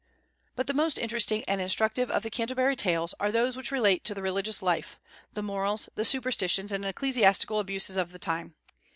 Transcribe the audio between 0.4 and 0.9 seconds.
But the